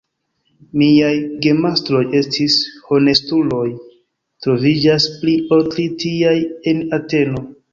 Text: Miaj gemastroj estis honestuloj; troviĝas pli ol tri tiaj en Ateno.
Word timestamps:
Miaj 0.81 1.11
gemastroj 1.45 2.01
estis 2.21 2.55
honestuloj; 2.87 3.67
troviĝas 4.47 5.07
pli 5.21 5.37
ol 5.57 5.65
tri 5.75 5.87
tiaj 6.07 6.37
en 6.73 6.83
Ateno. 7.01 7.49